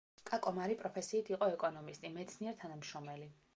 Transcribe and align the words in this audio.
კაკო 0.27 0.53
მარი 0.59 0.77
პროფესიით 0.79 1.29
იყო 1.35 1.51
ეკონომისტი, 1.57 2.13
მეცნიერ-თანამშრომელი. 2.17 3.33